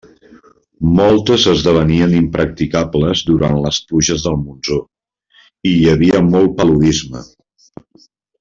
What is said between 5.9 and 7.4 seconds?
havia molt paludisme.